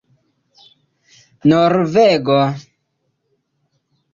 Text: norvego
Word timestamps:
norvego 1.47 2.39